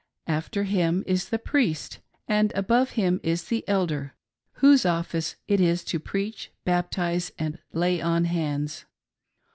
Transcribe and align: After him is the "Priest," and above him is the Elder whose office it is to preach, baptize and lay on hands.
After 0.25 0.63
him 0.63 1.03
is 1.05 1.29
the 1.29 1.37
"Priest," 1.37 1.99
and 2.27 2.51
above 2.55 2.93
him 2.97 3.19
is 3.21 3.43
the 3.49 3.63
Elder 3.69 4.15
whose 4.53 4.83
office 4.83 5.35
it 5.47 5.59
is 5.61 5.83
to 5.83 5.99
preach, 5.99 6.51
baptize 6.65 7.31
and 7.37 7.59
lay 7.71 8.01
on 8.01 8.25
hands. 8.25 8.85